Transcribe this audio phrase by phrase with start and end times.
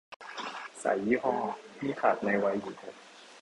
[0.81, 1.33] สายยี่ห้อ
[1.81, 2.95] นี่ขาดในไวอยู่แฮะ